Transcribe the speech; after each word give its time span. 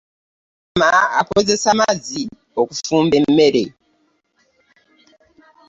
Maama 0.79 1.07
akozesa 1.21 1.67
amazzi 1.73 2.21
okufumba 2.61 3.13
emmere. 3.21 3.63